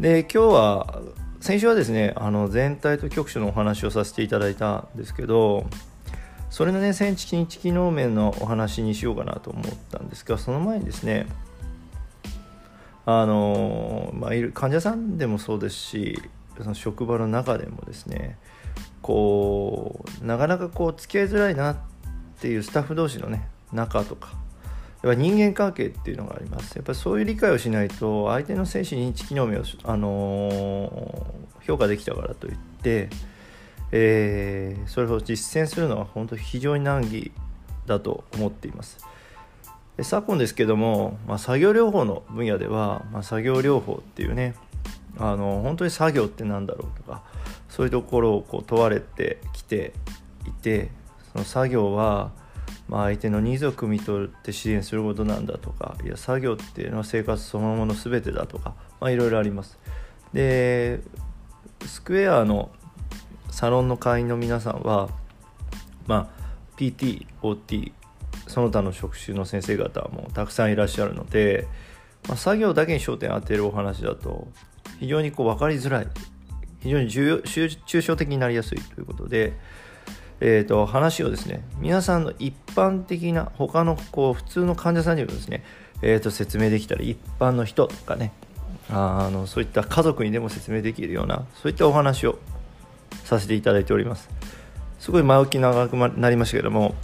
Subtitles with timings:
[0.00, 1.02] で今日は
[1.40, 5.66] 先週はですねあの全体と局所のお話をさせていただいたんですけど
[6.50, 11.26] それのね線知認知機能面のお話にしようかなと思ったんですがその前にですね
[13.08, 16.20] あのまあ、いる患者さんでもそうですし
[16.58, 18.36] その職場の中でもですね
[19.00, 21.76] こうなかなかこう付き合いづらいなっ
[22.40, 24.34] ていうスタッフ同士のね仲とか
[25.06, 26.74] やっぱ人間関係っていうのがあります。
[26.74, 29.48] やっぱりそういう理解をしないと相手の精神認知機能を、
[29.84, 33.08] あのー、評価できたからといって、
[33.92, 37.30] えー、それを実践するのは本当非常に難儀
[37.86, 38.98] だと思っています。
[40.02, 44.54] 昨今ですけども、まあ、作業療法の分野では、まあ、作業療法っていうね
[45.16, 47.22] あの本当に作業って何だろうとか
[47.70, 49.94] そういうところをこう問われてきて
[50.46, 50.90] いて
[51.32, 52.30] その作業は
[52.88, 59.78] まあ、相手のニーズを汲み取って支援することなんだとかいや作業っていうのは生活そのもの全てだとか、まあ、いろいろあります。
[60.32, 61.00] で
[61.84, 62.70] スクエアの
[63.50, 65.08] サロンの会員の皆さんは、
[66.06, 67.92] まあ、PT、OT
[68.46, 71.66] その他の職種の先生方もたくさんいらっしゃるので、
[72.28, 74.48] まあ、作業だけに焦点を当てるお話だと
[75.00, 76.08] 非常にこう分かりづらい。
[76.80, 79.54] 非常に重要抽象的になりやすいということで、
[80.40, 85.64] えーと、話をですね皆さんの一般的な他のこう普通の患者さんにもですね、
[86.02, 88.32] えーと、説明できたら一般の人とかね
[88.90, 92.38] あのそういった家族にでも説明できるようなそういったお話を
[93.24, 94.28] させていただいております。
[94.98, 96.94] すごい前置き長くなりましたけども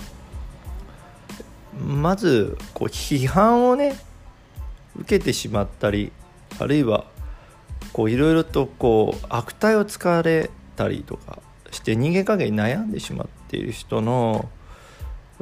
[1.79, 3.97] まずこう批判をね
[4.97, 6.11] 受けてしまったり
[6.59, 7.05] あるいは
[7.93, 11.39] こういろいろとこう悪態をつかれたりとか
[11.73, 14.49] して人間関係に悩んでしまっている人の、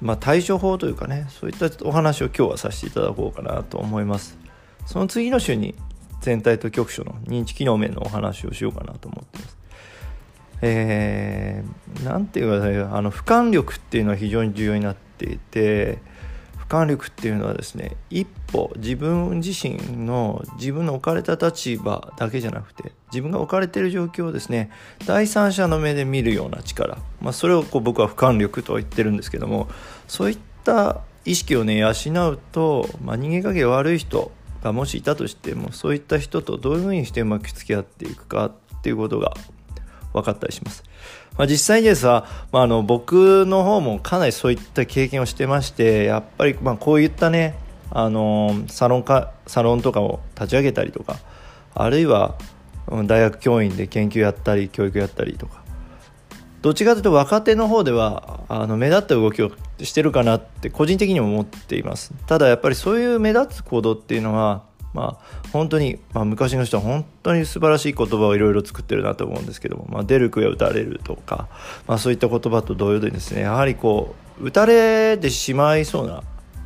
[0.01, 4.39] まあ、対処法というかねそういったお話を今日はさせていただこうかなと思います。
[4.87, 5.75] その次の週に
[6.21, 9.57] 全体と局所の認知機能面のお話をしようかなと思ってます。
[10.63, 15.99] えー、なんていうか、ね、あの俯瞰力っていうのは非常に重要になっていて
[16.71, 24.71] 観力っていうのはですね一歩自分自身の自分の置かれた立場だけじゃなくて自分が置かれている状況をですね
[25.05, 29.69] 第三者の目で見るような力、まあ、それをこう僕は俯瞰力と言ってるんですけども
[30.07, 34.31] そういった意識をね養うと、まあ、人間関係悪い人
[34.63, 38.53] がもしいたとしてもそういった人とどういうふうにしてうまく付き合っていくかっ
[38.83, 39.35] ていうことが
[40.13, 40.85] 分かったりします。
[41.41, 47.55] まあ、実際にですは、まあ、あの僕の方もかなりそういった経験をしてましてやっぱりまこういったね
[47.91, 51.17] あのサロンかサロンとかを立ち上げたりとか
[51.75, 52.37] あるいは
[53.07, 55.63] 大学教員で研究やったり教育やったりとか
[56.61, 62.13] どっちかというと若手の方ではあの目立った動きをしてるかなって個人的にも思っています。
[62.27, 71.49] ただやっぱりそういう目立つ行動っていうのはまあ、本当に、まあ、昔の人は本当に素晴らしい言葉をいろいろ作ってるなと思うんですけども、まあ、出る杭は打たれるとか、
[71.87, 76.23] まあ、そういった言葉と同様でですねやはりこう打たれてしまいそうな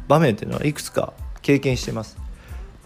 [0.08, 1.12] 場面っていうのはいくつか
[1.42, 2.16] 経験してます。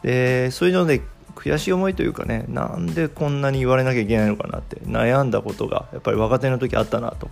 [0.02, 1.02] でそういうので
[1.34, 7.30] 悔しい思いというかねなんでこんなに言われなきゃいけないのかなって悩んだことがやっぱり若手の時あったなと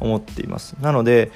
[0.00, 0.76] 思っています。
[0.80, 1.30] なので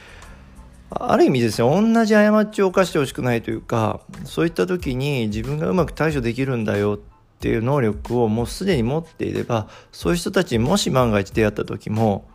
[0.91, 6.99] ある意味ですね同じ過ちを犯してほしくないというかそういった時に自分がうまく対処できるんだよっ
[7.41, 12.29] ていう能力をもうすでに持っていればそういう人たちにもし万が一出会った時も、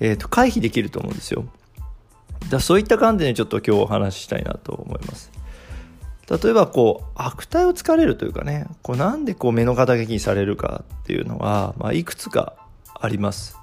[0.00, 1.44] えー、と回避できると思うんですよ。
[2.50, 5.30] だそういった観点でちょっと今日お話ししたいなと思います。
[6.28, 12.54] 例えばこう悪態をつかれるというかねこうなんでこう目の敵にされるかっていうのは、まあ、いくつか
[12.98, 13.58] あります。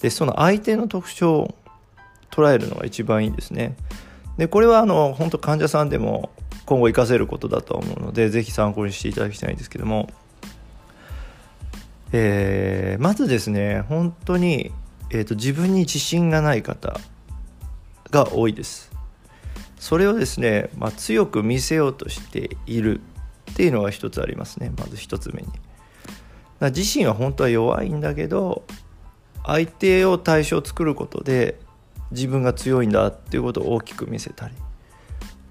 [0.00, 1.54] でその相手の特徴
[2.30, 3.76] 捉えるのが一番いいですね。
[4.36, 6.30] でこれはあの本当患者さんでも
[6.64, 10.08] 今後活かせることだと思うので是非参考にしていただきたいんですけども、
[12.12, 14.70] えー、まずですね本当に、
[15.10, 17.00] えーと、自分に自信がない方
[18.10, 18.88] が多いです。
[19.78, 23.00] それをですね、まあ、強く見せようとしている
[23.52, 25.48] っていうのが一つありますねまず一つ目に。
[26.60, 28.64] 自身は本当は弱いんだけど
[29.44, 31.60] 相手を対象を作ることで
[32.10, 34.54] 自分が強いんだっていうことを大きく見せたり。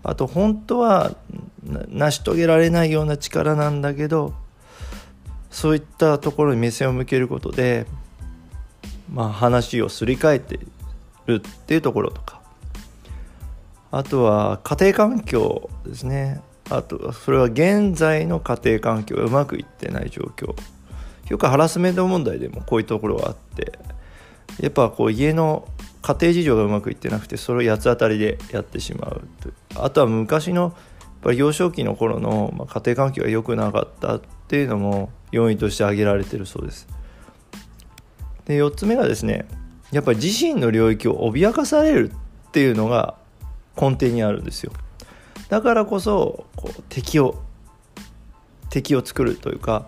[0.03, 1.15] あと本当は
[1.63, 4.33] 成し遂げられないような力なんだけど
[5.49, 7.85] そういったところに目線を向けることで、
[9.11, 10.59] まあ、話をすり替えて
[11.25, 12.41] るっていうところとか。
[13.89, 16.41] あとは家庭環境ですね。
[16.69, 20.55] あとそれは現在の家庭環境がうまくいってない状況。
[21.29, 23.79] よくハラスメント問題でもこういうところがあって
[24.61, 25.67] やっぱこう家の
[26.01, 29.21] 家庭事情がうまくいってなくてそれを八つ当たりでやってしまう
[29.75, 30.73] あとは昔のやっ
[31.21, 36.87] ぱり幼少期の頃の、まあ、家庭環境が良くなかったっていうのも要因として挙げられてるそうです。
[38.45, 39.45] で4つ目がですね
[39.91, 43.15] やっぱり自身の領域を脅かされるっていうのが
[43.79, 44.71] 根底にあるんですよ。
[45.49, 47.41] だからこそこう敵を
[48.69, 49.87] 敵を作るというか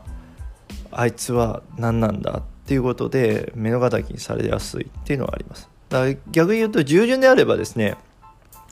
[0.91, 5.69] あいつは何なんだっていうことで目の敵にされやすいっていうのはあります。
[6.31, 7.97] 逆に言うと従順であればですね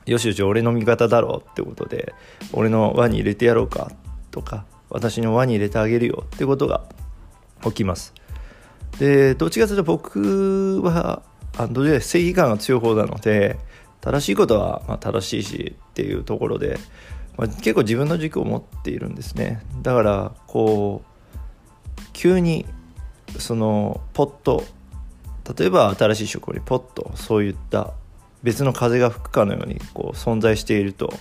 [0.05, 2.13] よしよし俺の味方だろうってことで
[2.53, 3.91] 俺の輪に入れてやろうか
[4.31, 6.83] とか私の輪に入れてあげるよってことが
[7.63, 8.13] 起きます。
[8.99, 11.21] でどっちかというと僕は
[11.57, 13.57] あど正義感が強い方なので
[14.01, 16.79] 正しいことはま正しいしっていうところで、
[17.37, 19.61] まあ、結構自分の軸を持っているんですね。
[19.81, 22.65] だからこう急に
[23.39, 24.63] そのポット
[25.57, 27.93] 例えば新しい職場にポッとそういった
[28.43, 31.13] 別の風が吹くかのようにこう存在していると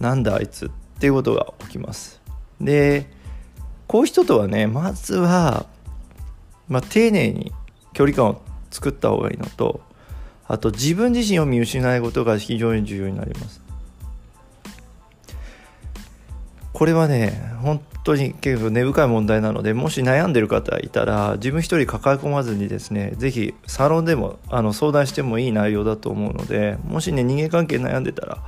[0.00, 2.20] なんだあいつっていうことが起きます。
[2.60, 3.10] で
[3.86, 5.66] こういう人とはねまずは、
[6.68, 7.52] まあ、丁寧に
[7.92, 9.80] 距離感を作った方がいいのと
[10.48, 13.65] あと自分自身を見失ないことが非常に重要になります。
[16.76, 17.30] これはね
[17.62, 28.44] 本当に結構根深い問題なのでもし悩んでる方いたら自分一人抱え込まずにですね是非サロンでもあの相談してもいい内容だと思うのでもしね人間関係悩んでたら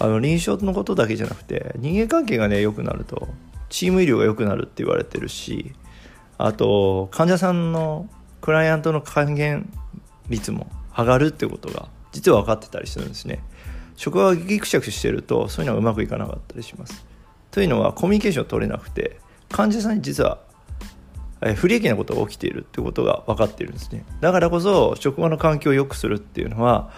[0.00, 3.28] あの臨床のことだけじゃなくて人間関係がね良くなると
[3.68, 5.72] チーム医療が良くなるって言われてるし
[6.38, 8.08] あと患者さんの
[8.40, 9.72] クライアントの還元
[10.28, 10.66] 率も
[10.98, 13.44] 上がるってことが実は分かってたりするんですね。
[13.94, 17.08] 職場がギクシャクしてるとそういうのがうまくいかなかったりします。
[17.50, 19.18] というのはコミュニケーションを取れなくて
[19.50, 20.38] 患者さんに実は
[21.56, 24.04] 不利益なことが起きているってことが分かっているんですね。
[24.20, 26.90] だからこそ職場の環境を良くするっていうのは、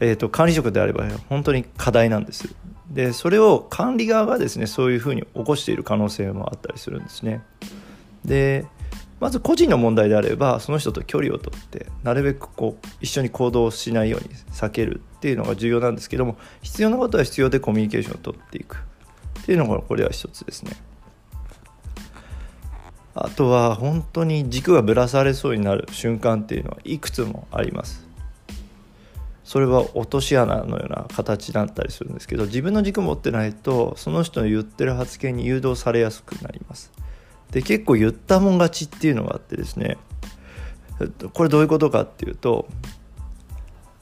[0.00, 2.54] えーと、管理職であれば本当に課題なんです。
[2.90, 7.42] でそれを管理側がですねそういうふうに起こしている可能性もあったりするんですね。
[8.24, 8.66] で
[9.20, 18.84] まず個人の問題であればその人と距離をとってなるべくこう一緒に行動しないように避けるっていうのが重要なんですけども必要なことは必要でコミュニケーションをとっていく。
[19.46, 20.72] っていうのがこれは一つですね。
[23.14, 28.04] あとは本当に軸がぶらされそうになる瞬間っていうのはいくつもあります。
[29.44, 36.90] それは落とし穴のような形だったりするんですけど自分の軸持ってないとその人の言ってる発言に誘導されやすくなります。
[37.52, 39.96] で結構言ったもん勝ちっていうのがあってですね。
[41.32, 42.66] これどういうことかっていうと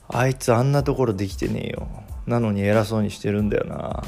[0.09, 1.87] あいつあんなところできてねえよ。
[2.27, 4.03] なのに偉そうにしてるんだよな。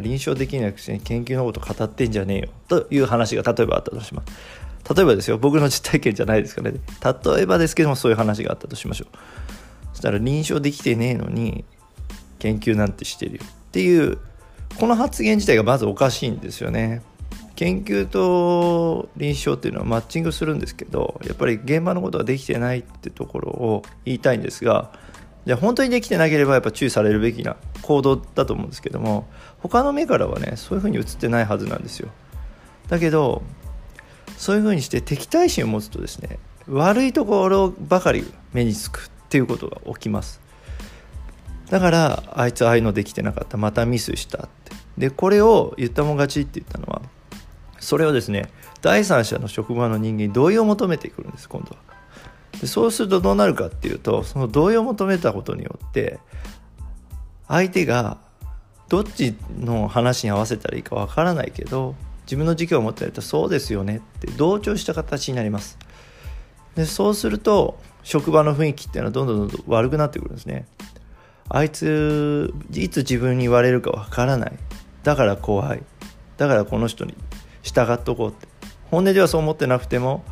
[0.00, 2.48] 臨床できなくて研究のこと語ってんじゃねえよ。
[2.68, 4.94] という話が例えばあったとします。
[4.94, 5.38] 例えばですよ。
[5.38, 6.72] 僕の実体験じゃないですかね。
[6.72, 9.16] 例えばですけどもそういう話があったとしましょう。
[9.92, 11.64] そしたら臨床できてねえのに
[12.38, 13.42] 研究なんてしてるよ。
[13.44, 14.18] っていう
[14.78, 17.02] この発言自体がまずおかしいんですよね。
[17.56, 24.92] 研究と臨床っていうのはマッチングするんですけどやっぱり現場のことができてないってところを言いたいんですが
[25.46, 29.28] じゃあ本当にできてなければやっぱ注意されるべきな行動だと思うんですけども
[29.60, 32.08] 他の目からはねそういうふうに映ってないはずなんですよ。
[32.88, 33.42] だけど
[34.36, 36.38] そういうふうにして敵対心を持つとですね
[36.68, 40.40] 悪いところばかり目につくっていうことが起きます。
[41.70, 44.72] だからあいつああいうのできてなかったまたミスしたって。
[44.98, 47.02] でこれを言ったもん勝ちって言ったのは
[47.78, 48.50] それをですね
[48.82, 51.85] 第三者の職場の人間に同意を求めてくるんです今度は。
[52.60, 56.18] でそうするとどうなるかっていうとその同意を求めたことによって
[57.48, 58.18] 相手が
[58.88, 65.78] どっちの話に合わせたらいいかわからないけど自分の時期を持ってるとそうですよねって同調した形になります。
[66.74, 70.66] でそうすると職場の雰囲気っていうのはどんどんどんどん悪くなってくるんですね。
[71.48, 74.52] あいついつ自分に言われるかわからない。
[75.04, 75.82] だから怖い。
[76.36, 77.14] だからこの人に
[77.62, 78.48] 従っとこうって。
[78.90, 80.24] 本音ではそう思ってなくても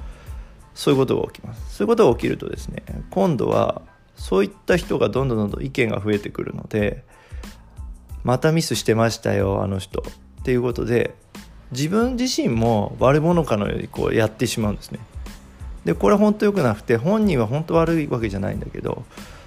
[0.74, 1.76] そういうことが起きます。
[1.76, 3.82] そういうことが起きるとですね今度は
[4.16, 7.04] そういった人がどんどんどんどん意見が増えてくるので
[8.22, 10.02] またミスしてましたよあの人。
[10.40, 11.14] っていうことで
[11.70, 15.00] 自分自身も悪者かのようにこうやってしまうんですね。
[15.84, 19.04] でこれ本当良くなくて本人は本当悪いわけじゃないんだけど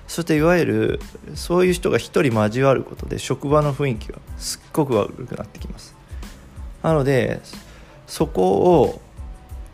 [0.08, 1.00] そしていわゆる
[1.36, 5.96] そういう人が一人交わることで職場の雰囲気がすっごく悪くなってきます。
[6.84, 7.42] なので
[8.06, 9.02] そこを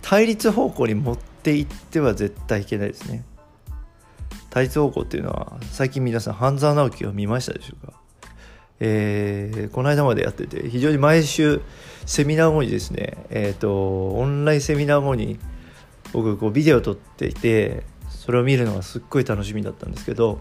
[0.01, 3.25] 対立方向に持ってっていっては絶対いけないですね。
[4.49, 7.93] 対立方向っていうのは最近皆さん半沢直樹を見ましたでしょうか？
[8.79, 11.59] えー、この間までやってて非常に毎週
[12.05, 13.17] セミナー後にですね。
[13.29, 15.37] えっ、ー、とオンラインセミナー後に
[16.13, 20.39] 僕こうビデオ撮っていてそれを見るのがすっごい楽しみだったんですけど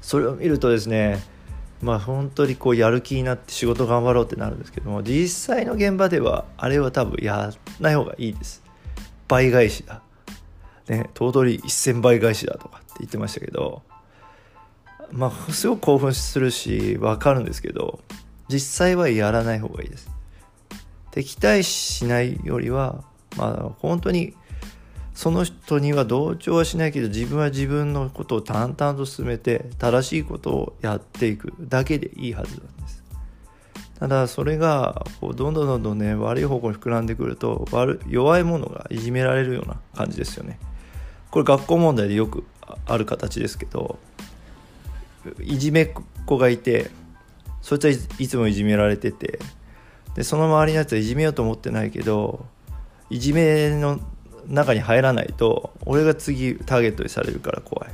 [0.00, 1.22] それを見るとですね
[1.82, 8.62] まあ本当にこうやる気になって仕事頑張ろうってなるんですけども実際の現場ではあれは多分やらない方がいいです。
[9.30, 10.02] 倍返しだ。
[10.88, 13.82] ね頭取1000倍返しだとかって言ってましたけど
[15.12, 18.00] まあすごく興奮するし分かるんですけど
[18.48, 20.10] 実際はやらない方がいいです。
[21.12, 23.04] 敵対しないよりは
[23.36, 24.34] まあ本当に
[25.14, 32.99] その人には同調はしないけど自分は自分のことを淡々と進めて正しいことをやっていくだけでいいはずなんです。
[34.00, 40.58] ただそれがこうどんどんどんどんね悪い方向に膨らんでくると悪弱いものがいじめられるような感じですよね。
[41.30, 42.44] これ学校問題でよく
[42.86, 43.98] ある形ですけど
[45.40, 45.92] いじめっ
[46.24, 46.90] 子がいて
[47.60, 49.38] そいつはいつもいじめられてて
[50.14, 52.46] でその周りのやつはいじめようと思ってないけど
[53.10, 54.00] いじめの
[54.46, 57.90] 中に入らないと俺が次ターゲットにされるから怖い。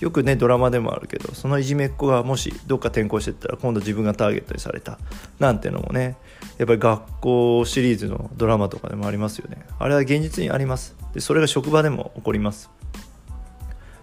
[0.00, 4.98] よくねドラマでもあるけどそのいじめっ子がもしどっか転校してったら今度自分がターゲットにされた
[5.38, 6.16] なんてのもね
[6.58, 9.66] やっぱり学校シリーズのドラマとかでもありますよね。
[9.78, 10.94] あれは現実にあります。
[11.12, 12.70] でそれが職場でも起こります。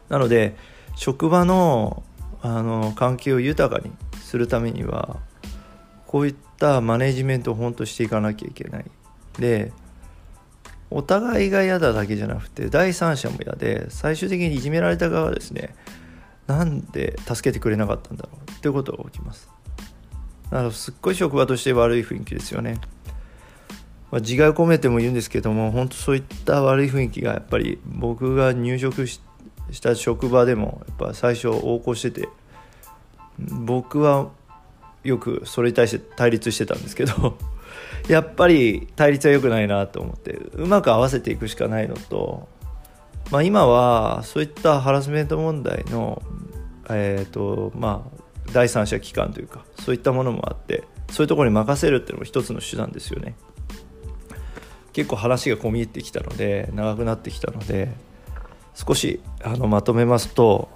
[0.10, 0.56] なので
[0.96, 2.04] 職場の
[2.42, 5.18] あの関係を豊かにするためには
[6.06, 8.86] こういったマネジメントを本当していかなきゃいけない。
[9.40, 9.72] で
[10.92, 15.74] お互いが嫌だだけじゃなくて第三者も嫌で最終的にいじめられた側はですね
[16.48, 18.52] なんで助けてくれなかったんだろう？
[18.52, 19.50] っていうことが起きます。
[20.50, 22.80] だからすっごい職場として悪い雰囲気ですよね、
[24.12, 29.20] まあ、自害を込めても言うんですけども本当そういった悪い雰囲気がやっぱり僕が入職し
[29.82, 32.30] た職場でもやっぱ最初横行してて
[33.40, 34.30] 僕は
[35.04, 37.36] よくそれに対して対立してたんですけど
[38.08, 42.48] やっぱり対立は良くないなと思ってうまく合わせていくしかないのと、
[43.34, 46.22] まあ、今はそういったハラスメント問題の、
[46.88, 53.34] えーとまあ、第三者機関というかそういったものもあってそういうところに任せるっていうのも一つの手段ですよね。
[54.94, 57.92] 結構話が込み入ってきたので長くなってきたので
[58.76, 60.70] 少しあのまとめますと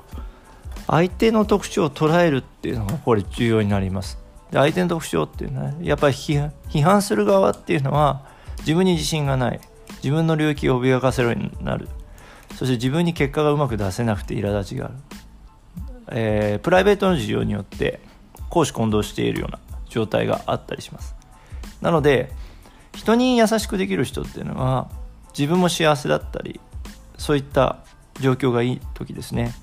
[0.88, 4.18] 相手の特徴を捉えるっていうのがこれ重要になります。
[4.50, 8.26] で相手の特徴っていうのはやっぱり批判する側っていうのは
[8.62, 9.60] 自分に自信がない。
[9.98, 11.88] 自分の領域を脅かせるようになる。
[12.58, 14.94] そして自分に結果がうまく出せなくて苛立ちがある、
[16.10, 18.00] えー、プライベートの事情によって
[18.50, 21.16] 公私混同しているような状態があったりします。
[21.82, 22.32] なので
[22.96, 24.90] 人に優しくできる人っていうのは
[25.38, 26.60] 自分も幸せだったり
[27.20, 27.78] そういった
[28.20, 29.54] 状況がいい時ですね。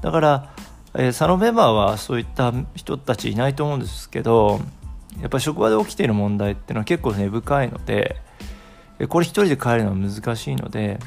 [0.00, 0.54] だから
[0.94, 4.60] えー、サロンメンバーはそういった人たちいないと思うんですけど
[5.20, 8.16] やっぱり職場で起きている問題っていうのは結構根深いので
[9.08, 10.98] これ一人で変えるのは難しいので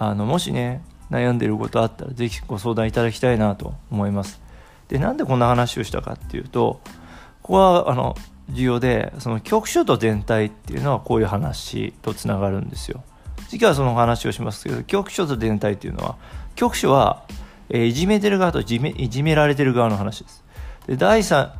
[0.00, 4.40] あのもしね悩んでることあったら是非ご相談いただきたいなと思います
[4.88, 6.80] でなんでこんな話をしたかっていうと
[7.42, 8.16] ここはあの
[8.48, 13.04] 重要でその局所と全体っていうのはこういう話とつながるんですよ
[13.48, 16.16] 次はその話をしますけど局所と全体っていうのは
[16.56, 17.22] 局所は
[17.70, 20.44] えー、いじめてる側といじめいじめられてる側の話です。
[20.86, 21.52] で第三、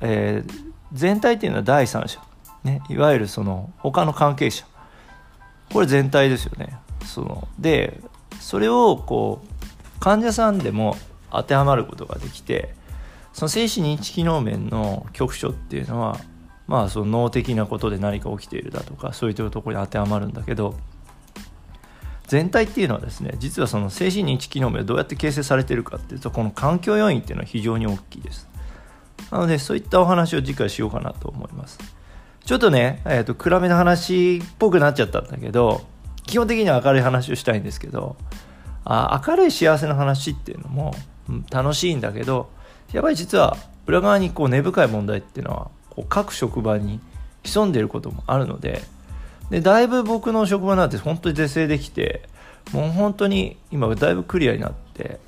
[0.00, 0.52] えー、
[0.92, 2.20] 全体っていうのは第三者、
[2.64, 4.64] ね、いわゆるその他の関係者
[5.72, 6.78] これ全体ですよね。
[7.08, 8.00] そので
[8.38, 10.96] それをこう患者さんでも
[11.30, 12.74] 当てはまることができて
[13.32, 16.18] その精神認知機能面の局所っていうのは
[16.66, 20.74] まあその脳的なことで何か起きているだとかそういったところに当てはまるんだけど
[22.26, 28.48] 全体っていうのはですね実はその精神認知機能がどうやって形成されてるかっていうとこの環境要因っていうのは非常に大きいです。
[29.30, 31.78] なのでそういったお話を次回しようかなと思います。
[32.44, 35.82] ちょっとね、えーと、暗めの話っぽくなっちゃったんだけど
[36.28, 38.16] 基本的には明るい話をしたいんですけど
[38.84, 40.94] あ明るい幸せな話っていうのも、
[41.50, 42.48] 楽しいんだけど
[42.92, 43.56] やっぱり実は
[43.86, 47.00] 裏側にこう根深い問題っていうのはこう各職場に
[47.42, 48.82] 潜んでいることもあるので
[49.50, 52.22] でだいぶ僕の職場なんて本当に是正できて
[52.72, 55.18] もう本当に今だいぶクリアになって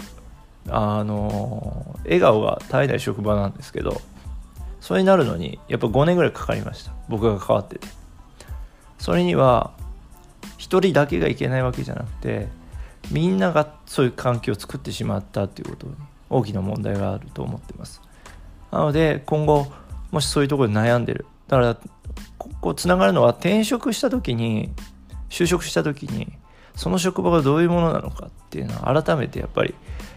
[0.68, 4.00] あの笑顔が絶えない職場なんですけど
[4.80, 6.92] それになるのにやっぱ5年ぐらいかかりました。
[7.08, 7.86] 僕が関わってて。
[8.98, 9.72] それには
[10.60, 12.48] 1人だけがいけないわけじゃなくて
[13.10, 15.94] みんながそういう環境を作ってしまったっていうことに
[16.28, 18.02] 大きな問題があると思ってます。
[18.70, 19.66] なので今後
[20.12, 21.26] もしそういうところで悩んでる。
[21.48, 21.78] だから
[22.60, 24.70] こうつながるのは転職した時に
[25.30, 26.32] 就職した時に
[26.76, 29.74] その職場がどういうものなのかっていうのは改めてやっぱり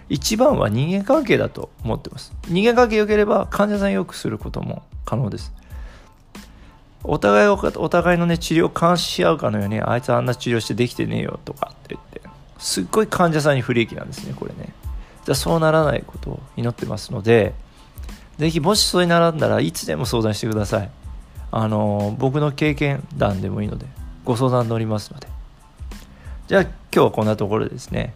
[0.09, 2.33] 一番は人間関係だと思ってます。
[2.47, 5.53] 人間関係良ければ患者さん良くすることも可能です。
[7.03, 12.21] お互いお互いのね治療を監視し合うかのようにあいつあんな治療してできてねえよとかって言って
[12.59, 14.73] すっごい患者さんに不利益なんですねこれね。
[15.25, 17.53] じゃあそうならないことを祈ってますので
[18.37, 20.89] ぜひもしそれに並んだらいつでも相談してください。
[21.51, 23.85] あの僕の経験談でもいいので
[24.25, 25.27] ご相談乗りますので。
[26.47, 28.13] じゃあ今日はこんなところでですね、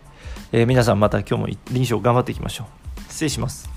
[0.51, 2.65] えー、皆さんまた今日も臨床頑張っていきましょ
[2.97, 3.01] う。
[3.09, 3.76] 失礼します。